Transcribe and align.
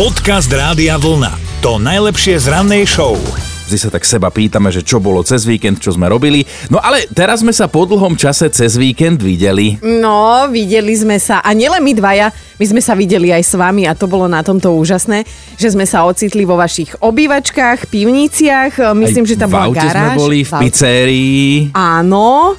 Podcast 0.00 0.48
Rádia 0.48 0.96
Vlna. 0.96 1.60
To 1.60 1.76
najlepšie 1.76 2.40
z 2.40 2.48
rannej 2.48 2.88
show. 2.88 3.20
Vždy 3.68 3.76
sa 3.76 3.92
tak 3.92 4.08
seba 4.08 4.32
pýtame, 4.32 4.72
že 4.72 4.80
čo 4.80 4.96
bolo 4.96 5.20
cez 5.20 5.44
víkend, 5.44 5.76
čo 5.76 5.92
sme 5.92 6.08
robili. 6.08 6.40
No 6.72 6.80
ale 6.80 7.04
teraz 7.12 7.44
sme 7.44 7.52
sa 7.52 7.68
po 7.68 7.84
dlhom 7.84 8.16
čase 8.16 8.48
cez 8.48 8.80
víkend 8.80 9.20
videli. 9.20 9.76
No, 9.84 10.48
videli 10.48 10.96
sme 10.96 11.20
sa. 11.20 11.44
A 11.44 11.52
nielen 11.52 11.84
my 11.84 11.92
dvaja, 11.92 12.32
my 12.32 12.64
sme 12.64 12.80
sa 12.80 12.96
videli 12.96 13.28
aj 13.28 13.44
s 13.44 13.52
vami 13.60 13.84
a 13.84 13.92
to 13.92 14.08
bolo 14.08 14.24
na 14.24 14.40
tomto 14.40 14.72
úžasné, 14.72 15.28
že 15.60 15.68
sme 15.68 15.84
sa 15.84 16.08
ocitli 16.08 16.48
vo 16.48 16.56
vašich 16.56 16.96
obývačkách, 16.96 17.92
pivniciach. 17.92 18.96
Myslím, 18.96 19.28
Aj 19.28 19.28
že 19.28 19.36
tam 19.36 19.52
bola 19.52 19.68
garáž. 19.68 19.92
sme 19.92 20.08
boli, 20.16 20.48
v 20.48 20.52
pizzerii. 20.64 21.76
Áno. 21.76 22.56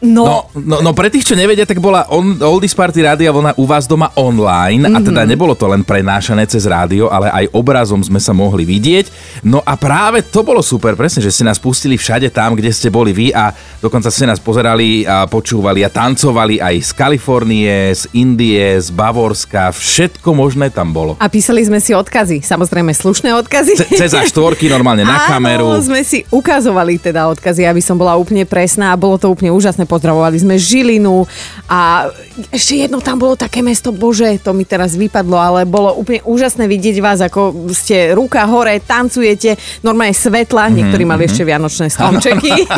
No, 0.00 0.24
No, 0.24 0.36
no, 0.56 0.76
no 0.80 0.90
pre 0.96 1.12
tých, 1.12 1.28
čo 1.28 1.36
nevedia, 1.36 1.68
tak 1.68 1.76
bola 1.76 2.08
on, 2.08 2.40
Oldies 2.40 2.72
Party 2.72 3.04
Rádia 3.04 3.28
Vlna 3.28 3.52
u 3.60 3.68
vás 3.68 3.84
doma 3.84 4.08
online 4.16 4.88
mm-hmm. 4.88 4.96
a 4.96 5.04
teda 5.04 5.22
nebolo 5.24 5.52
to 5.52 5.68
len 5.68 5.84
prenášané 5.84 6.48
cez 6.48 6.64
rádio, 6.64 7.12
ale 7.12 7.28
aj 7.28 7.52
obrazom 7.52 8.00
sme 8.00 8.16
sa 8.16 8.32
mohli 8.32 8.64
vidieť. 8.64 9.12
No 9.44 9.60
a 9.60 9.76
práve 9.76 10.24
to 10.24 10.40
bolo 10.40 10.64
super, 10.64 10.96
presne, 10.96 11.20
že 11.20 11.28
ste 11.28 11.44
nás 11.44 11.60
pustili 11.60 12.00
všade 12.00 12.32
tam, 12.32 12.56
kde 12.56 12.72
ste 12.72 12.88
boli 12.88 13.12
vy 13.12 13.28
a 13.30 13.52
dokonca 13.78 14.08
ste 14.08 14.24
nás 14.24 14.40
pozerali 14.40 15.04
a 15.04 15.28
počúvali 15.28 15.84
a 15.84 15.92
tancovali 15.92 16.56
aj 16.64 16.74
z 16.80 16.90
Kalifornie, 16.96 17.92
z 17.92 18.08
Indie, 18.16 18.80
z 18.80 18.88
Bavorska, 18.90 19.68
všetko 19.68 20.32
možné 20.32 20.72
tam 20.72 20.96
bolo. 20.96 21.20
a 21.20 21.28
písali 21.28 21.60
sme 21.60 21.76
si 21.76 21.92
odkazy. 21.92 22.40
Samozrejme 22.40 22.96
slušné 22.96 23.36
odkazy. 23.36 23.76
Ce- 23.76 24.00
Cez 24.00 24.16
štvorky 24.32 24.72
normálne 24.72 25.04
na 25.04 25.24
kameru. 25.30 25.76
Áno, 25.76 25.84
sme 25.84 26.00
si 26.00 26.24
ukazovali 26.32 26.96
teda 26.96 27.28
odkazy, 27.28 27.68
aby 27.68 27.84
som 27.84 28.00
bola 28.00 28.16
úplne 28.16 28.48
presná 28.48 28.92
a 28.92 28.96
bolo 28.96 29.20
to 29.20 29.28
úplne 29.28 29.52
úžasné. 29.52 29.89
Pozdravovali 29.90 30.38
sme 30.38 30.54
Žilinu 30.54 31.26
a 31.66 32.06
ešte 32.54 32.86
jedno 32.86 33.02
tam 33.02 33.18
bolo 33.18 33.34
také 33.34 33.58
mesto, 33.58 33.90
bože, 33.90 34.38
to 34.38 34.54
mi 34.54 34.62
teraz 34.62 34.94
vypadlo, 34.94 35.34
ale 35.34 35.60
bolo 35.66 35.98
úplne 35.98 36.22
úžasné 36.22 36.70
vidieť 36.70 36.96
vás, 37.02 37.18
ako 37.18 37.74
ste 37.74 38.14
ruka 38.14 38.46
hore, 38.46 38.78
tancujete, 38.78 39.58
normálne 39.82 40.14
svetla, 40.14 40.70
niektorí 40.70 41.02
mali 41.02 41.26
ešte 41.26 41.42
vianočné 41.42 41.90
stromčeky, 41.90 42.70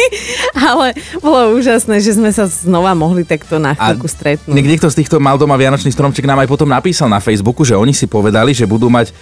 ale 0.70 0.94
bolo 1.18 1.58
úžasné, 1.58 1.98
že 1.98 2.14
sme 2.14 2.30
sa 2.30 2.46
znova 2.46 2.94
mohli 2.94 3.26
takto 3.26 3.58
na 3.58 3.74
chvíľku 3.74 4.06
stretnúť. 4.06 4.54
Niek- 4.54 4.70
niekto 4.78 4.86
z 4.86 5.02
týchto 5.02 5.18
mal 5.18 5.34
doma 5.34 5.58
Vianočný 5.58 5.90
stromček 5.90 6.24
nám 6.24 6.46
aj 6.46 6.48
potom 6.48 6.70
napísal 6.70 7.10
na 7.10 7.18
Facebooku, 7.18 7.66
že 7.66 7.74
oni 7.74 7.90
si 7.90 8.06
povedali, 8.06 8.54
že 8.54 8.68
budú 8.70 8.86
mať 8.86 9.10
e, 9.10 9.12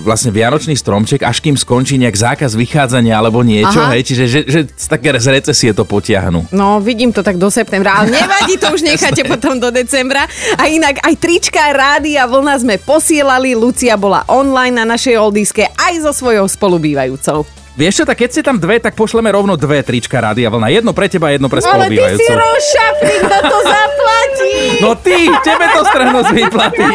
vlastne 0.00 0.32
Vianočný 0.32 0.72
stromček, 0.78 1.20
až 1.26 1.44
kým 1.44 1.58
skončí 1.58 2.00
nejak 2.00 2.16
zákaz 2.16 2.56
vychádzania 2.56 3.18
alebo 3.18 3.44
niečo, 3.44 3.84
Aha. 3.84 3.94
hej, 3.98 4.02
čiže 4.08 4.24
že, 4.24 4.40
že 4.48 4.60
z 4.72 4.86
také 4.88 5.12
z 5.14 5.28
recesie 5.30 5.70
to 5.74 5.84
potiahnu. 5.84 6.48
No, 6.54 6.78
vidím 6.78 7.10
to 7.10 7.26
tak 7.26 7.34
do 7.34 7.50
septembra, 7.50 7.98
ale 7.98 8.14
nevadí, 8.14 8.54
to 8.62 8.70
už 8.70 8.86
necháte 8.94 9.26
potom 9.26 9.58
do 9.58 9.74
decembra. 9.74 10.30
A 10.54 10.70
inak 10.70 11.02
aj 11.02 11.14
trička, 11.18 11.74
rády 11.74 12.14
a 12.14 12.30
vlna 12.30 12.62
sme 12.62 12.78
posielali, 12.78 13.58
Lucia 13.58 13.98
bola 13.98 14.22
online 14.30 14.78
na 14.78 14.94
našej 14.94 15.18
oldiske 15.18 15.66
aj 15.74 16.06
so 16.06 16.14
svojou 16.14 16.46
spolubývajúcou. 16.46 17.42
Vieš 17.74 17.94
čo, 17.98 18.04
tak 18.06 18.22
keď 18.22 18.28
ste 18.30 18.42
tam 18.46 18.62
dve, 18.62 18.78
tak 18.78 18.94
pošleme 18.94 19.26
rovno 19.34 19.58
dve 19.58 19.82
trička 19.82 20.22
Rádia 20.22 20.46
Vlna. 20.46 20.70
Jedno 20.70 20.94
pre 20.94 21.10
teba, 21.10 21.34
jedno 21.34 21.50
pre 21.50 21.58
Ale 21.58 21.90
ty 21.90 21.98
si 22.22 22.30
rozšafný, 22.30 23.14
kto 23.26 23.36
to 23.50 23.58
zaplatí? 23.74 24.54
No 24.78 24.90
ty, 24.94 25.26
tebe 25.42 25.66
to 25.74 25.82
strhnú 25.90 26.22
z 26.22 26.30
výplaty. 26.38 26.78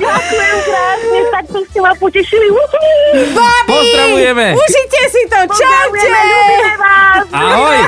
Ďakujem 0.00 0.56
krásne, 0.64 1.18
tak 1.36 1.44
to 1.52 1.58
ste 1.68 1.78
ma 1.84 1.92
potešili. 2.00 2.48
Babi, 3.36 3.68
Pozdravujeme. 3.68 4.46
Užite 4.56 5.00
si 5.12 5.22
to, 5.28 5.40
čaute! 5.52 6.00
Pozdravujeme, 6.00 6.72
vás. 6.80 7.24
Ahoj. 7.28 7.78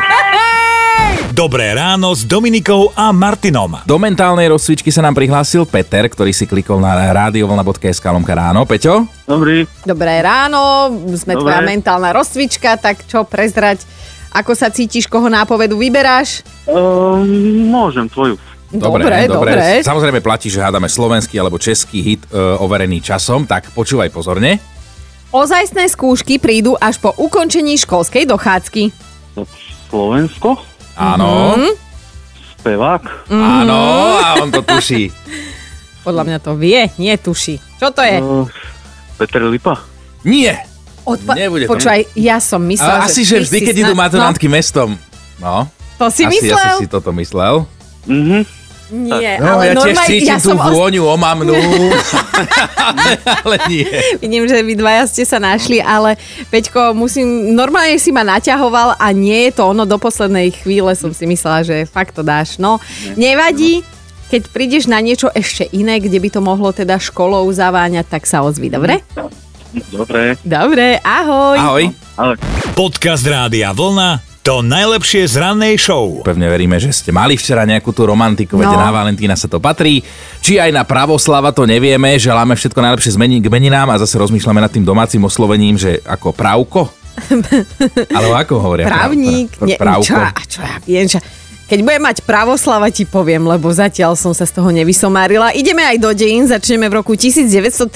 Dobré 1.34 1.74
ráno 1.74 2.14
s 2.14 2.22
Dominikou 2.22 2.94
a 2.94 3.10
Martinom. 3.10 3.82
Do 3.82 3.98
mentálnej 3.98 4.46
rozcvičky 4.54 4.94
sa 4.94 5.02
nám 5.02 5.18
prihlásil 5.18 5.66
Peter, 5.66 6.06
ktorý 6.06 6.30
si 6.30 6.46
klikol 6.46 6.78
na 6.78 6.94
radiovlna.sk 7.10 8.06
lomka 8.06 8.38
ráno. 8.38 8.62
Peťo? 8.62 9.02
Dobrý, 9.26 9.66
Dobré 9.82 10.22
ráno, 10.22 10.94
sme 11.10 11.34
Dobre. 11.34 11.42
tvoja 11.42 11.60
mentálna 11.66 12.14
rozcvička, 12.14 12.78
tak 12.78 13.02
čo 13.10 13.26
prezrať, 13.26 13.82
ako 14.30 14.54
sa 14.54 14.70
cítiš, 14.70 15.10
koho 15.10 15.26
nápovedu 15.26 15.74
vyberáš? 15.74 16.46
um, 16.70 17.26
môžem 17.66 18.06
tvoju. 18.06 18.38
Dobre, 18.70 19.26
dobre. 19.26 19.82
Samozrejme 19.82 20.22
platí, 20.22 20.46
že 20.54 20.62
hádame 20.62 20.86
slovenský 20.86 21.34
alebo 21.42 21.58
český 21.58 21.98
hit 22.14 22.22
e, 22.30 22.38
overený 22.62 23.02
časom, 23.02 23.42
tak 23.42 23.74
počúvaj 23.74 24.10
pozorne. 24.14 24.62
Ozajstné 25.34 25.90
skúšky 25.90 26.38
prídu 26.38 26.78
až 26.78 27.02
po 27.02 27.10
ukončení 27.18 27.74
školskej 27.74 28.22
dochádzky. 28.22 28.82
Slovensko, 29.90 30.58
Áno, 30.94 31.54
Mhm. 31.54 31.70
spevák, 32.56 33.02
áno, 33.28 33.80
a 34.16 34.38
on 34.38 34.48
to 34.48 34.62
tuší. 34.62 35.10
Podľa 36.06 36.22
mňa 36.22 36.38
to 36.38 36.52
vie, 36.54 36.88
nie 36.96 37.14
tuší. 37.14 37.58
Čo 37.76 37.90
to 37.90 38.00
je? 38.00 38.16
uh, 38.18 38.44
Peter 39.16 39.42
Lipa. 39.42 39.80
Nie, 40.22 40.64
Odpa- 41.02 41.34
nebude 41.34 41.64
to. 41.64 41.70
Počúvaj, 41.70 42.12
ja 42.14 42.38
som 42.38 42.60
myslela, 42.60 43.02
ale 43.02 43.08
asi, 43.08 43.22
že 43.22 43.36
vždy, 43.38 43.58
si 43.58 43.64
keď 43.64 43.76
idú 43.78 43.92
snad- 43.92 44.02
maturantky 44.08 44.46
mestom. 44.46 44.96
No, 45.36 45.66
No, 45.66 45.68
to 46.00 46.06
si 46.08 46.22
asi, 46.22 46.40
myslel? 46.40 46.56
asi 46.56 46.80
si 46.80 46.86
toto 46.86 47.10
myslel. 47.12 47.66
Mhm. 48.04 48.44
Nie, 48.86 49.40
No, 49.40 49.56
ale 49.56 49.72
ja 49.72 49.74
tiež 49.74 49.96
normálne, 49.96 50.08
cítim 50.08 50.28
ja 50.28 50.36
tú 50.36 50.48
som 50.52 50.58
os- 50.58 50.70
vôňu 50.70 51.02
omamnú. 51.06 51.54
ale 53.40 53.56
nie. 53.66 53.88
Vidím, 54.18 54.44
že 54.44 54.60
vy 54.60 54.74
dvaja 54.74 55.04
ste 55.06 55.24
sa 55.24 55.38
našli, 55.38 55.80
ale 55.80 56.20
Peťko, 56.52 56.92
musím, 56.92 57.52
normálne 57.52 57.96
si 57.96 58.12
ma 58.12 58.20
naťahoval 58.22 58.96
a 58.96 59.06
nie 59.10 59.48
je 59.48 59.56
to 59.56 59.72
ono, 59.72 59.84
do 59.84 59.96
poslednej 59.96 60.52
chvíle 60.52 60.92
som 60.92 61.10
si 61.10 61.24
myslela, 61.24 61.62
že 61.62 61.76
fakt 61.84 62.12
to 62.12 62.20
dáš. 62.20 62.56
No, 62.56 62.76
nevadí, 63.14 63.80
keď 64.28 64.42
prídeš 64.50 64.84
na 64.84 65.00
niečo 65.00 65.30
ešte 65.30 65.64
iné, 65.70 65.96
kde 65.96 66.20
by 66.20 66.28
to 66.28 66.40
mohlo 66.40 66.68
teda 66.68 66.98
školou 66.98 67.48
zaváňať, 67.48 68.06
tak 68.10 68.28
sa 68.28 68.42
ozvi, 68.42 68.68
dobre? 68.68 69.00
Dobre, 69.90 70.38
Dobre, 70.44 71.00
ahoj. 71.00 71.56
Ahoj. 71.56 71.84
ale 72.14 72.32
Podcast 72.74 73.26
Rádia 73.26 73.74
Vlna. 73.74 74.33
To 74.44 74.60
najlepšie 74.60 75.24
z 75.24 75.40
rannej 75.40 75.80
show. 75.80 76.20
Pevne 76.20 76.44
veríme, 76.46 76.76
že 76.76 76.92
ste 76.92 77.08
mali 77.08 77.32
včera 77.32 77.64
nejakú 77.64 77.90
tú 77.90 78.04
romantiku, 78.04 78.60
veď 78.60 78.68
No. 78.68 78.76
na 78.76 78.92
Valentína 78.92 79.32
sa 79.34 79.48
to 79.48 79.56
patrí. 79.56 80.04
Či 80.38 80.60
aj 80.60 80.68
na 80.70 80.84
pravoslava 80.84 81.48
to 81.48 81.64
nevieme, 81.64 82.12
želáme 82.14 82.52
všetko 82.52 82.76
najlepšie 82.76 83.10
z 83.10 83.18
mení- 83.18 83.40
k 83.40 83.48
meninám 83.48 83.88
a 83.88 83.96
zase 83.96 84.20
rozmýšľame 84.20 84.60
nad 84.60 84.68
tým 84.68 84.84
domácim 84.84 85.18
oslovením, 85.18 85.80
že 85.80 85.96
ako 86.04 86.36
pravko? 86.36 86.92
Alebo 88.12 88.36
ako 88.36 88.54
hovoria? 88.60 88.84
Právnik. 88.84 89.48
Pra, 89.56 89.64
pra, 89.64 89.76
pravko. 89.96 90.04
čo, 90.04 90.16
a 90.18 90.42
čo 90.44 90.60
ja 90.60 90.76
viem, 90.84 91.08
čo, 91.08 91.16
keď 91.64 91.80
budem 91.80 92.02
mať 92.04 92.20
pravoslava, 92.28 92.92
ti 92.92 93.08
poviem, 93.08 93.40
lebo 93.48 93.72
zatiaľ 93.72 94.20
som 94.20 94.36
sa 94.36 94.44
z 94.44 94.52
toho 94.52 94.68
nevysomárila. 94.68 95.56
Ideme 95.56 95.80
aj 95.80 95.96
do 95.96 96.12
dejín, 96.12 96.44
začneme 96.44 96.92
v 96.92 97.00
roku 97.00 97.16
1932. 97.16 97.88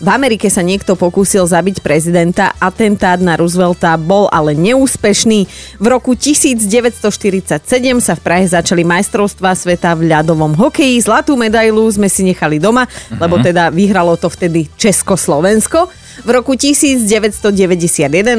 V 0.00 0.08
Amerike 0.08 0.48
sa 0.48 0.64
niekto 0.64 0.96
pokúsil 0.96 1.44
zabiť 1.44 1.84
prezidenta. 1.84 2.56
Atentát 2.56 3.20
na 3.20 3.36
Roosevelta 3.36 3.92
bol 4.00 4.32
ale 4.32 4.56
neúspešný. 4.56 5.44
V 5.76 5.86
roku 5.92 6.16
1947 6.16 7.60
sa 8.00 8.16
v 8.16 8.20
Prahe 8.24 8.48
začali 8.48 8.80
majstrovstvá 8.80 9.52
sveta 9.52 9.92
v 9.92 10.16
ľadovom 10.16 10.56
hokeji. 10.56 11.04
Zlatú 11.04 11.36
medailu 11.36 11.84
sme 11.92 12.08
si 12.08 12.24
nechali 12.24 12.56
doma, 12.56 12.88
lebo 13.12 13.36
teda 13.44 13.68
vyhralo 13.68 14.16
to 14.16 14.32
vtedy 14.32 14.72
Československo. 14.80 15.92
V 16.24 16.30
roku 16.32 16.56
1991 16.56 17.04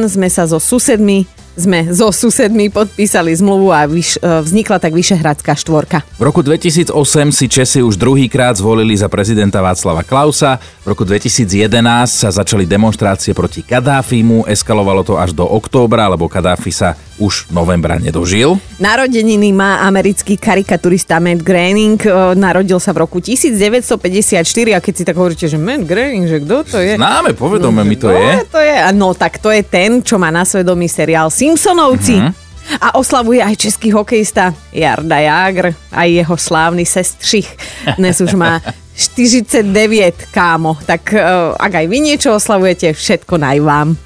sme 0.10 0.28
sa 0.34 0.50
so 0.50 0.58
susedmi 0.58 1.41
sme 1.56 1.92
so 1.92 2.10
susedmi 2.10 2.72
podpísali 2.72 3.36
zmluvu 3.36 3.70
a 3.76 3.84
vyš, 3.84 4.18
e, 4.18 4.42
vznikla 4.42 4.78
tak 4.80 4.96
Vyšehradská 4.96 5.54
štvorka. 5.56 6.04
V 6.16 6.24
roku 6.24 6.40
2008 6.40 6.96
si 7.36 7.46
Česi 7.52 7.80
už 7.84 8.00
druhýkrát 8.00 8.56
zvolili 8.56 8.96
za 8.96 9.12
prezidenta 9.12 9.60
Václava 9.60 10.04
Klausa. 10.06 10.62
V 10.86 10.96
roku 10.96 11.04
2011 11.04 11.68
sa 12.08 12.30
začali 12.32 12.64
demonstrácie 12.64 13.36
proti 13.36 13.62
Kadáfimu. 13.62 14.48
Eskalovalo 14.48 15.04
to 15.04 15.20
až 15.20 15.36
do 15.36 15.44
októbra, 15.44 16.08
lebo 16.08 16.32
Kadáfi 16.32 16.72
sa 16.72 16.96
už 17.22 17.54
novembra 17.54 18.02
nedožil. 18.02 18.58
Narodeniny 18.82 19.54
má 19.54 19.86
americký 19.86 20.42
karikaturista 20.42 21.22
Matt 21.22 21.46
Groening. 21.46 22.02
E, 22.02 22.34
Narodil 22.34 22.82
sa 22.82 22.96
v 22.96 23.06
roku 23.06 23.22
1954 23.22 24.42
a 24.74 24.80
keď 24.82 24.94
si 24.98 25.04
tak 25.06 25.16
hovoríte, 25.20 25.46
že 25.46 25.62
Matt 25.62 25.86
Groening, 25.86 26.26
že 26.26 26.42
kto 26.42 26.56
to 26.66 26.78
je? 26.82 26.98
Známe, 26.98 27.38
povedome 27.38 27.86
mi 27.86 28.00
to 28.00 28.10
no, 28.10 28.18
je. 28.18 28.34
to 28.50 28.60
je. 28.60 28.76
No 28.98 29.14
tak 29.14 29.38
to 29.38 29.54
je 29.54 29.62
ten, 29.62 30.02
čo 30.02 30.18
má 30.18 30.34
na 30.34 30.42
svedomí 30.48 30.90
seriál 30.90 31.30
Simpsonovci. 31.52 32.16
Mhm. 32.16 32.32
A 32.80 32.96
oslavuje 32.96 33.44
aj 33.44 33.56
český 33.60 33.92
hokejista 33.92 34.56
Jarda 34.72 35.20
Jágr 35.20 35.76
a 35.92 36.04
jeho 36.08 36.38
slávny 36.38 36.86
sestřich. 36.86 37.58
Dnes 37.98 38.22
už 38.22 38.34
má 38.34 38.62
49, 38.96 40.32
kámo. 40.32 40.78
Tak 40.86 41.12
uh, 41.12 41.20
ak 41.60 41.74
aj 41.76 41.86
vy 41.92 41.98
niečo 42.00 42.32
oslavujete, 42.32 42.94
všetko 42.96 43.36
naj 43.36 43.60
vám. 43.60 43.98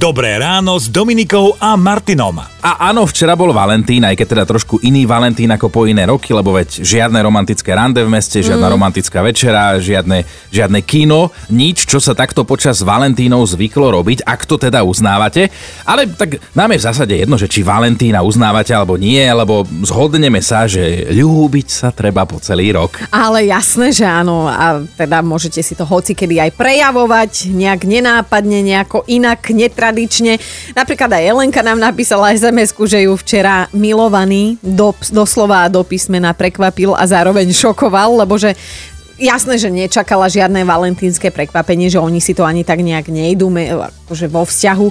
Dobré 0.00 0.40
ráno 0.40 0.80
s 0.80 0.88
Dominikou 0.88 1.58
a 1.60 1.76
Martinom. 1.76 2.53
A 2.64 2.88
áno, 2.88 3.04
včera 3.04 3.36
bol 3.36 3.52
Valentín, 3.52 4.08
aj 4.08 4.16
keď 4.16 4.26
teda 4.32 4.44
trošku 4.48 4.80
iný 4.80 5.04
Valentín 5.04 5.52
ako 5.52 5.68
po 5.68 5.84
iné 5.84 6.08
roky, 6.08 6.32
lebo 6.32 6.56
veď 6.56 6.80
žiadne 6.80 7.20
romantické 7.20 7.76
rande 7.76 8.00
v 8.00 8.08
meste, 8.08 8.40
žiadna 8.40 8.72
mm. 8.72 8.74
romantická 8.80 9.20
večera, 9.20 9.76
žiadne, 9.76 10.24
žiadne 10.48 10.80
kino, 10.80 11.28
nič, 11.52 11.84
čo 11.84 12.00
sa 12.00 12.16
takto 12.16 12.48
počas 12.48 12.80
Valentínov 12.80 13.52
zvyklo 13.52 13.92
robiť, 14.00 14.24
ak 14.24 14.48
to 14.48 14.56
teda 14.56 14.80
uznávate. 14.80 15.52
Ale 15.84 16.08
tak 16.08 16.40
nám 16.56 16.72
je 16.72 16.80
v 16.80 16.86
zásade 16.88 17.12
jedno, 17.12 17.36
že 17.36 17.52
či 17.52 17.60
Valentína 17.60 18.24
uznávate 18.24 18.72
alebo 18.72 18.96
nie, 18.96 19.20
lebo 19.20 19.68
zhodneme 19.84 20.40
sa, 20.40 20.64
že 20.64 21.12
ľúbiť 21.12 21.68
sa 21.68 21.92
treba 21.92 22.24
po 22.24 22.40
celý 22.40 22.72
rok. 22.72 22.96
Ale 23.12 23.44
jasné, 23.44 23.92
že 23.92 24.08
áno. 24.08 24.48
A 24.48 24.80
teda 24.96 25.20
môžete 25.20 25.60
si 25.60 25.76
to 25.76 25.84
hoci 25.84 26.16
kedy 26.16 26.40
aj 26.40 26.56
prejavovať, 26.56 27.52
nejak 27.52 27.84
nenápadne, 27.84 28.64
nejako 28.64 29.04
inak, 29.04 29.52
netradične. 29.52 30.40
Napríklad 30.72 31.12
aj 31.12 31.28
Jelenka 31.28 31.60
nám 31.60 31.76
napísala 31.76 32.32
sms 32.32 32.53
že 32.86 33.04
ju 33.04 33.12
včera 33.18 33.66
milovaný 33.74 34.56
do, 34.62 34.94
doslova 35.10 35.66
do 35.66 35.82
písmena 35.82 36.30
prekvapil 36.30 36.94
a 36.94 37.04
zároveň 37.04 37.50
šokoval, 37.50 38.22
lebo 38.22 38.38
že 38.38 38.54
jasné, 39.18 39.58
že 39.58 39.70
nečakala 39.70 40.30
žiadne 40.30 40.62
valentínske 40.62 41.34
prekvapenie, 41.34 41.90
že 41.90 41.98
oni 41.98 42.22
si 42.22 42.34
to 42.34 42.46
ani 42.46 42.62
tak 42.62 42.82
nejak 42.82 43.10
nejdú 43.10 43.50
akože 44.06 44.26
vo 44.30 44.46
vzťahu 44.46 44.88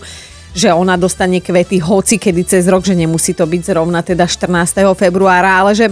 že 0.54 0.69
ona 0.69 1.01
dostane 1.01 1.42
kvety 1.42 1.81
hoci 1.81 2.21
kedy 2.21 2.45
cez 2.45 2.69
rok, 2.69 2.86
že 2.86 2.94
nemusí 2.94 3.33
to 3.33 3.50
byť 3.50 3.62
zrovna 3.74 4.06
teda 4.06 4.30
14. 4.30 4.86
februára, 4.94 5.65
ale 5.65 5.74
že 5.74 5.89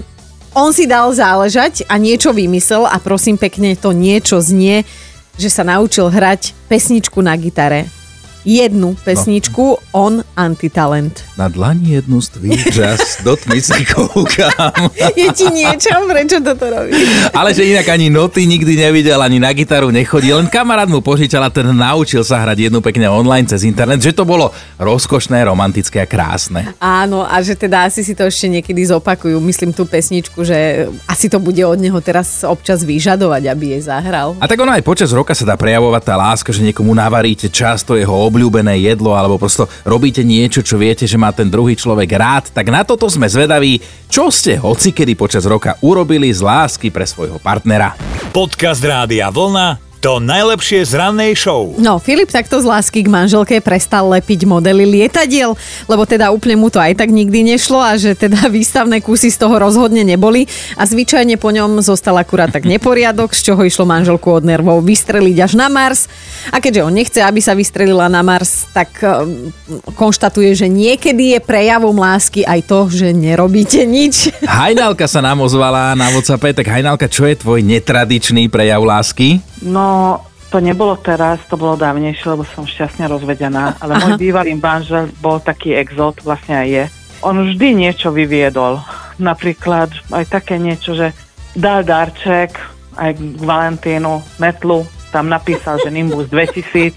on 0.54 0.70
si 0.70 0.86
dal 0.86 1.10
záležať 1.10 1.90
a 1.90 1.98
niečo 1.98 2.30
vymyslel 2.30 2.86
a 2.86 3.02
prosím 3.02 3.42
pekne 3.42 3.74
to 3.74 3.90
niečo 3.90 4.38
znie, 4.38 4.86
že 5.34 5.50
sa 5.50 5.66
naučil 5.66 6.14
hrať 6.14 6.54
pesničku 6.70 7.18
na 7.26 7.34
gitare 7.42 8.01
jednu 8.46 8.96
pesničku, 9.06 9.78
no. 9.78 9.78
on 9.92 10.14
antitalent. 10.36 11.24
Na 11.38 11.50
dlani 11.50 11.94
jednu 12.02 12.22
stvíčas, 12.22 13.00
do 13.26 13.36
tmy 13.36 13.62
si 13.62 13.86
koukám. 13.86 14.90
Je 15.16 15.30
ti 15.34 15.48
niečo, 15.54 15.94
prečo 16.10 16.42
toto 16.42 16.66
robí? 16.70 16.94
Ale 17.34 17.54
že 17.54 17.66
inak 17.66 17.88
ani 17.90 18.10
noty 18.10 18.46
nikdy 18.50 18.76
nevidel, 18.78 19.22
ani 19.22 19.38
na 19.38 19.54
gitaru 19.54 19.94
nechodí, 19.94 20.34
len 20.34 20.50
kamarát 20.50 20.90
mu 20.90 21.02
požičal 21.02 21.46
a 21.46 21.54
ten 21.54 21.70
naučil 21.70 22.26
sa 22.26 22.42
hrať 22.42 22.70
jednu 22.70 22.82
pekne 22.82 23.10
online 23.10 23.46
cez 23.46 23.62
internet, 23.64 24.02
že 24.02 24.16
to 24.16 24.26
bolo 24.26 24.50
rozkošné, 24.82 25.46
romantické 25.46 26.02
a 26.02 26.08
krásne. 26.10 26.74
Áno, 26.82 27.26
a 27.26 27.38
že 27.46 27.54
teda 27.54 27.86
asi 27.86 28.02
si 28.02 28.18
to 28.18 28.26
ešte 28.26 28.50
niekedy 28.50 28.82
zopakujú, 28.90 29.38
myslím 29.42 29.72
tú 29.74 29.86
pesničku, 29.86 30.42
že 30.42 30.90
asi 31.06 31.30
to 31.30 31.38
bude 31.38 31.62
od 31.62 31.78
neho 31.78 31.98
teraz 32.02 32.42
občas 32.42 32.82
vyžadovať, 32.82 33.44
aby 33.50 33.78
jej 33.78 33.82
zahral. 33.86 34.34
A 34.42 34.46
tak 34.50 34.62
ono 34.62 34.74
aj 34.74 34.84
počas 34.86 35.14
roka 35.14 35.34
sa 35.38 35.46
dá 35.46 35.56
prejavovať 35.58 36.04
tá 36.06 36.16
láska, 36.18 36.50
že 36.50 36.66
niekomu 36.66 36.94
navaríte 36.94 37.50
často 37.52 37.94
jeho 37.94 38.14
obľúbené 38.32 38.80
jedlo 38.80 39.12
alebo 39.12 39.36
prosto 39.36 39.68
robíte 39.84 40.24
niečo, 40.24 40.64
čo 40.64 40.80
viete, 40.80 41.04
že 41.04 41.20
má 41.20 41.36
ten 41.36 41.52
druhý 41.52 41.76
človek 41.76 42.08
rád, 42.16 42.56
tak 42.56 42.72
na 42.72 42.88
toto 42.88 43.12
sme 43.12 43.28
zvedaví, 43.28 43.84
čo 44.08 44.32
ste 44.32 44.56
hocikedy 44.56 45.20
počas 45.20 45.44
roka 45.44 45.76
urobili 45.84 46.32
z 46.32 46.40
lásky 46.40 46.88
pre 46.88 47.04
svojho 47.04 47.44
partnera. 47.44 47.92
Podcast 48.32 48.80
Rádia 48.80 49.28
Vlna 49.28 49.91
to 50.02 50.18
najlepšie 50.18 50.82
z 50.82 50.98
rannej 50.98 51.38
show. 51.38 51.78
No, 51.78 52.02
Filip 52.02 52.34
takto 52.34 52.58
z 52.58 52.66
lásky 52.66 53.06
k 53.06 53.14
manželke 53.14 53.62
prestal 53.62 54.10
lepiť 54.10 54.50
modely 54.50 54.90
lietadiel, 54.90 55.54
lebo 55.86 56.10
teda 56.10 56.34
úplne 56.34 56.58
mu 56.58 56.74
to 56.74 56.82
aj 56.82 56.98
tak 56.98 57.14
nikdy 57.14 57.46
nešlo 57.46 57.78
a 57.78 57.94
že 58.02 58.18
teda 58.18 58.50
výstavné 58.58 59.06
kusy 59.06 59.30
z 59.30 59.38
toho 59.38 59.62
rozhodne 59.62 60.02
neboli 60.02 60.50
a 60.74 60.90
zvyčajne 60.90 61.38
po 61.38 61.54
ňom 61.54 61.86
zostal 61.86 62.18
akurát 62.18 62.50
tak 62.50 62.66
neporiadok, 62.74 63.30
z 63.38 63.54
čoho 63.54 63.62
išlo 63.62 63.86
manželku 63.86 64.42
od 64.42 64.42
nervov 64.42 64.82
vystreliť 64.82 65.38
až 65.38 65.54
na 65.54 65.70
Mars. 65.70 66.10
A 66.50 66.58
keďže 66.58 66.82
on 66.82 66.98
nechce, 66.98 67.22
aby 67.22 67.38
sa 67.38 67.54
vystrelila 67.54 68.10
na 68.10 68.26
Mars, 68.26 68.66
tak 68.74 69.06
um, 69.06 69.54
konštatuje, 69.94 70.58
že 70.58 70.66
niekedy 70.66 71.38
je 71.38 71.40
prejavom 71.46 71.94
lásky 71.94 72.42
aj 72.42 72.66
to, 72.66 72.90
že 72.90 73.14
nerobíte 73.14 73.86
nič. 73.86 74.34
Hajnalka 74.42 75.06
sa 75.06 75.22
nám 75.22 75.46
ozvala 75.46 75.94
na 75.94 76.10
WhatsApp, 76.10 76.58
tak 76.58 76.66
Hajnalka, 76.66 77.06
čo 77.06 77.30
je 77.30 77.38
tvoj 77.38 77.62
netradičný 77.62 78.50
prejav 78.50 78.82
lásky? 78.82 79.51
No, 79.62 80.20
to 80.52 80.60
nebolo 80.60 81.00
teraz, 81.00 81.40
to 81.48 81.56
bolo 81.56 81.80
dávnejšie, 81.80 82.28
lebo 82.28 82.44
som 82.44 82.68
šťastne 82.68 83.08
rozvedená, 83.08 83.76
ale 83.82 83.96
Aha. 83.96 84.02
môj 84.04 84.12
bývalý 84.20 84.58
manžel 84.58 85.08
bol 85.24 85.40
taký 85.40 85.78
exot, 85.78 86.20
vlastne 86.26 86.60
aj 86.60 86.68
je. 86.68 86.84
On 87.22 87.38
vždy 87.38 87.68
niečo 87.78 88.10
vyviedol. 88.10 88.82
Napríklad 89.22 89.94
aj 90.10 90.26
také 90.28 90.58
niečo, 90.58 90.98
že 90.98 91.14
dal 91.54 91.86
darček 91.86 92.58
aj 92.98 93.12
k 93.16 93.22
Valentínu, 93.46 94.42
metlu, 94.42 94.84
tam 95.14 95.28
napísal, 95.28 95.78
že 95.84 95.94
Nimbus 95.94 96.28
2000, 96.32 96.96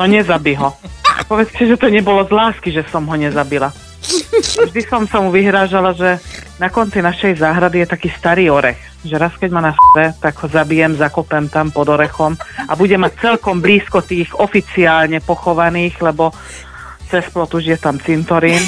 no 0.00 0.04
nezabí 0.08 0.56
ho. 0.56 0.74
Povedzte, 1.30 1.68
že 1.68 1.76
to 1.76 1.88
nebolo 1.92 2.24
z 2.26 2.32
lásky, 2.32 2.68
že 2.72 2.82
som 2.88 3.06
ho 3.06 3.16
nezabila. 3.16 3.70
Vždy 4.68 4.80
som 4.84 5.08
sa 5.08 5.20
mu 5.24 5.32
vyhrážala, 5.32 5.96
že 5.96 6.20
na 6.58 6.70
konci 6.70 7.02
našej 7.02 7.42
záhrady 7.42 7.82
je 7.82 7.88
taký 7.90 8.08
starý 8.14 8.46
orech, 8.50 8.78
že 9.02 9.18
raz 9.18 9.34
keď 9.34 9.50
ma 9.50 9.62
na 9.62 9.72
f***e, 9.74 10.14
tak 10.22 10.38
ho 10.38 10.46
zabijem, 10.46 10.94
zakopem 10.94 11.50
tam 11.50 11.74
pod 11.74 11.90
orechom 11.90 12.38
a 12.70 12.72
bude 12.78 12.94
mať 12.94 13.18
celkom 13.18 13.58
blízko 13.58 14.06
tých 14.06 14.30
oficiálne 14.38 15.18
pochovaných, 15.18 15.98
lebo 15.98 16.30
cez 17.10 17.26
plot 17.30 17.58
už 17.58 17.74
je 17.74 17.78
tam 17.78 17.98
cintorín. 17.98 18.62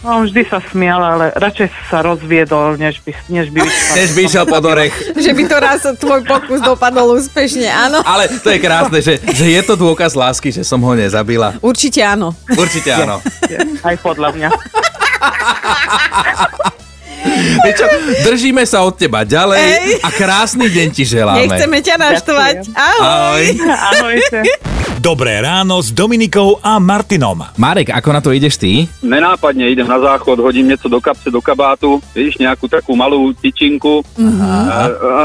No, 0.00 0.24
on 0.24 0.32
vždy 0.32 0.48
sa 0.48 0.64
smial, 0.64 0.96
ale 0.96 1.28
radšej 1.36 1.92
sa 1.92 2.00
rozviedol, 2.00 2.80
než 2.80 3.04
by, 3.04 3.12
než 3.28 3.52
by. 3.52 3.60
Než 4.00 4.08
by 4.16 4.20
išiel 4.24 4.48
pod 4.48 4.64
orech. 4.64 4.96
že 5.12 5.36
by 5.36 5.42
to 5.44 5.56
raz 5.60 5.84
tvoj 6.00 6.24
pokus 6.24 6.64
dopadol 6.64 7.20
úspešne, 7.20 7.68
áno. 7.68 8.00
Ale 8.08 8.32
to 8.40 8.48
je 8.48 8.58
krásne, 8.64 8.96
že, 9.04 9.20
že 9.20 9.44
je 9.52 9.60
to 9.60 9.76
dôkaz 9.76 10.16
lásky, 10.16 10.48
že 10.48 10.64
som 10.64 10.80
ho 10.80 10.96
nezabila. 10.96 11.60
Určite 11.60 12.00
áno. 12.00 12.32
Určite 12.48 12.96
áno. 12.96 13.20
Aj 13.84 13.96
podľa 14.00 14.32
mňa. 14.32 14.48
Čo, 17.76 17.84
držíme 18.26 18.62
sa 18.68 18.84
od 18.84 18.94
teba 18.96 19.24
ďalej 19.24 19.60
Ej. 19.60 19.92
a 20.04 20.08
krásny 20.12 20.66
deň 20.68 20.88
ti 20.92 21.04
želáme. 21.08 21.46
Nechceme 21.46 21.78
ťa 21.80 21.94
naštvať. 21.96 22.56
Ahoj. 22.74 23.44
Ahoj. 23.64 24.69
Dobré 25.00 25.40
ráno 25.40 25.80
s 25.80 25.96
Dominikou 25.96 26.60
a 26.60 26.76
Martinom. 26.76 27.40
Marek, 27.56 27.88
ako 27.88 28.08
na 28.12 28.20
to 28.20 28.36
ideš 28.36 28.60
ty? 28.60 28.84
Nenápadne 29.00 29.72
idem 29.72 29.88
na 29.88 29.96
záchod, 29.96 30.44
hodím 30.44 30.68
niečo 30.68 30.92
do 30.92 31.00
kapse, 31.00 31.32
do 31.32 31.40
kabátu, 31.40 32.04
vidíš 32.12 32.36
nejakú 32.36 32.68
takú 32.68 32.92
malú 32.92 33.32
tyčinku. 33.32 34.04
Aha. 34.20 34.92
A, 35.00 35.24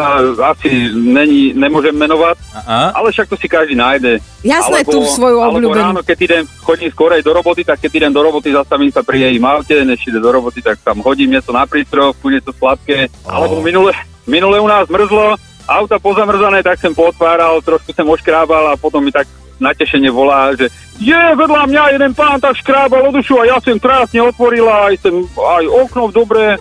asi 0.56 0.95
není, 0.95 1.51
nemôžem 1.51 1.92
menovať, 1.92 2.39
Aha. 2.56 2.95
ale 2.95 3.12
však 3.12 3.27
to 3.27 3.36
si 3.36 3.51
každý 3.51 3.75
nájde. 3.75 4.24
Jasné, 4.48 4.88
alebo, 4.88 4.95
tú 4.95 5.00
svoju 5.12 5.44
obľúbenú. 5.44 5.68
Alebo 5.68 6.00
ráno, 6.00 6.01
keď 6.07 6.18
idem, 6.24 6.44
chodím 6.63 6.88
skorej 6.95 7.19
do 7.19 7.36
roboty, 7.36 7.68
tak 7.68 7.75
keď 7.83 7.92
idem 8.00 8.16
do 8.16 8.24
roboty, 8.24 8.56
zastavím 8.56 8.95
sa 8.95 9.04
pri 9.04 9.27
jej 9.27 9.36
aute, 9.44 9.75
než 9.83 10.00
ide 10.07 10.24
do 10.24 10.31
roboty, 10.31 10.63
tak 10.63 10.80
tam 10.88 11.04
hodím 11.04 11.36
niečo 11.36 11.51
na 11.51 11.68
prístrojovku, 11.68 12.31
niečo 12.31 12.56
sladké. 12.56 13.12
Oh. 13.27 13.44
Alebo 13.44 13.60
minule, 13.60 13.92
minule 14.24 14.56
u 14.56 14.72
nás 14.72 14.88
mrzlo, 14.88 15.36
auta 15.68 16.00
pozamrzané, 16.00 16.63
tak 16.63 16.80
som 16.80 16.95
potváral, 16.95 17.60
trošku 17.60 17.92
som 17.92 18.07
oškrábal 18.07 18.72
a 18.72 18.80
potom 18.80 19.04
mi 19.04 19.12
tak 19.12 19.27
natešenie 19.59 20.11
volá, 20.11 20.55
že 20.55 20.71
je, 20.99 21.23
vedľa 21.35 21.67
mňa 21.67 21.83
jeden 21.99 22.11
pán 22.15 22.39
tak 22.39 22.55
škrábal 22.55 23.07
o 23.07 23.11
dušu 23.11 23.35
a 23.43 23.47
ja 23.51 23.57
som 23.59 23.75
krásne 23.75 24.23
otvorila, 24.23 24.91
aj, 24.91 25.03
som, 25.03 25.27
aj 25.35 25.65
okno 25.67 26.07
dobre, 26.11 26.55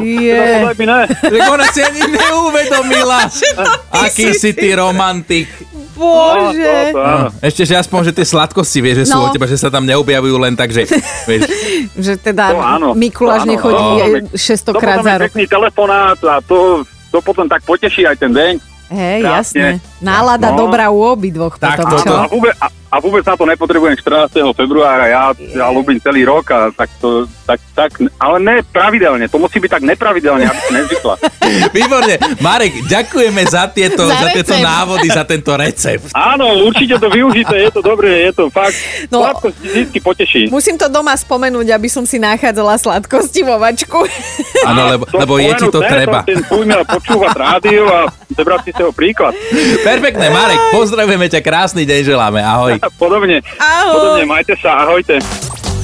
je. 0.00 0.34
Yeah. 0.34 1.06
Tak 1.06 1.42
ona 1.46 1.66
si 1.70 1.80
ani 1.84 2.02
neuvedomila. 2.10 3.30
Aký 4.04 4.34
si 4.34 4.50
ty 4.56 4.74
romantik. 4.74 5.46
Bože. 5.94 6.90
No, 6.90 7.06
no, 7.06 7.18
ešte, 7.38 7.62
že 7.62 7.78
aspoň, 7.78 8.10
že 8.10 8.12
tie 8.18 8.26
sladkosti, 8.26 8.82
vieš, 8.82 9.06
že 9.06 9.14
sú 9.14 9.18
no. 9.22 9.30
od 9.30 9.30
teba, 9.30 9.46
že 9.46 9.54
sa 9.54 9.70
tam 9.70 9.86
neobjavujú 9.86 10.36
len 10.42 10.58
tak, 10.58 10.74
že... 10.74 10.90
Vieš. 11.30 11.42
že 11.94 12.18
teda 12.18 12.50
no, 12.82 12.98
Mikuláš 12.98 13.46
nechodí 13.46 14.26
no, 14.26 14.34
600 14.34 14.74
krát 14.74 15.06
za 15.06 15.22
rok. 15.22 15.30
pekný 15.30 15.46
telefonát 15.46 16.18
a 16.26 16.42
to, 16.42 16.82
to 17.14 17.22
potom 17.22 17.46
tak 17.46 17.62
poteší 17.62 18.10
aj 18.10 18.18
ten 18.18 18.34
deň. 18.34 18.73
Hej, 18.94 19.20
jasne. 19.26 19.82
Nálada 19.98 20.54
no. 20.54 20.66
dobrá 20.66 20.86
u 20.94 21.02
obidvoch 21.02 21.58
tak, 21.58 21.82
potom, 21.82 21.98
čo? 21.98 22.14
A 22.14 22.30
vôbec, 22.30 22.54
a, 22.62 22.70
a 22.94 23.02
vôbec 23.02 23.26
na 23.26 23.34
to 23.34 23.42
nepotrebujem 23.42 23.98
14. 23.98 24.54
februára, 24.54 25.10
ja, 25.10 25.22
ja 25.34 25.66
ľúbim 25.74 25.98
celý 25.98 26.22
rok 26.22 26.46
a 26.54 26.70
tak 26.70 26.86
to, 27.02 27.26
tak, 27.42 27.58
tak, 27.74 27.90
ale 28.22 28.38
ne 28.38 28.54
pravidelne, 28.62 29.26
to 29.26 29.42
musí 29.42 29.58
byť 29.58 29.70
tak 29.74 29.82
nepravidelne, 29.82 30.46
aby 30.46 30.60
si 30.62 30.72
nezvykla. 30.78 31.14
Výborne, 31.76 32.14
Marek, 32.38 32.86
ďakujeme 32.86 33.42
za 33.50 33.66
tieto, 33.66 34.06
za, 34.06 34.14
za 34.14 34.28
tieto 34.30 34.54
návody, 34.62 35.10
za 35.10 35.26
tento 35.26 35.50
recept. 35.58 36.14
Áno, 36.14 36.62
určite 36.70 37.02
to 37.02 37.10
využite, 37.10 37.50
je 37.50 37.70
to 37.74 37.82
dobré, 37.82 38.30
je 38.30 38.32
to 38.38 38.46
fakt, 38.54 38.78
no, 39.10 39.26
sladkosť 39.26 39.56
vždy 39.58 39.98
poteší. 39.98 40.42
Musím 40.54 40.78
to 40.78 40.86
doma 40.86 41.18
spomenúť, 41.18 41.74
aby 41.74 41.90
som 41.90 42.06
si 42.06 42.22
nachádzala 42.22 42.78
sladkosti 42.78 43.42
vo 43.42 43.58
vačku. 43.58 44.06
Áno, 44.70 44.86
lebo, 44.86 45.04
lebo 45.10 45.34
je 45.42 45.52
ti 45.58 45.66
to 45.66 45.82
treba. 45.82 46.22
Ten 46.22 46.46
počúvať 46.86 47.34
rádio 47.34 47.90
a 47.90 48.06
zebrať 48.30 48.70
si 48.70 48.72
toho 48.72 48.94
príklad. 48.94 49.34
Perfektné, 49.82 50.30
Marek, 50.30 50.60
pozdravujeme 50.70 51.26
ťa, 51.26 51.40
krásny 51.42 51.82
deň 51.82 52.00
želáme, 52.06 52.38
ahoj. 52.38 52.83
Podobne, 52.92 53.40
ahoj. 53.60 53.94
podobne, 53.94 54.24
majte 54.28 54.54
sa, 54.60 54.84
ahojte. 54.84 55.20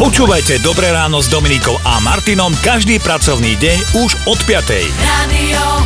Počúvajte 0.00 0.64
Dobré 0.64 0.88
ráno 0.97 1.21
s 1.21 1.28
Dominikou 1.28 1.76
a 1.85 2.00
Martinom 2.00 2.57
každý 2.64 2.97
pracovný 3.04 3.52
deň 3.61 4.00
už 4.00 4.11
od 4.33 4.38
5. 4.49 4.64
Radio 5.04 5.80